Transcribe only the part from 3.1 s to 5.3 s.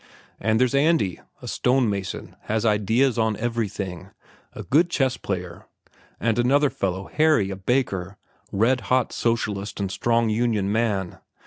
on everything, a good chess